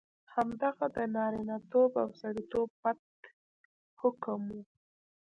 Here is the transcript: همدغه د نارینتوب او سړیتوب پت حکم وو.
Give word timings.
همدغه 0.33 0.85
د 0.95 0.97
نارینتوب 1.15 1.91
او 2.01 2.09
سړیتوب 2.21 2.67
پت 2.81 2.99
حکم 4.01 4.41
وو. 4.53 4.61